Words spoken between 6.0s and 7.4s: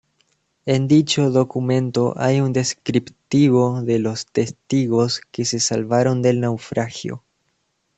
del naufragio.